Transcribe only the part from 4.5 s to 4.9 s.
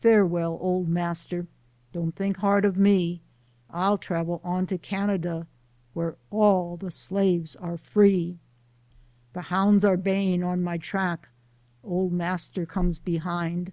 to